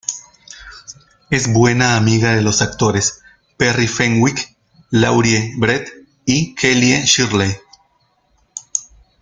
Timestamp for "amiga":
1.95-2.33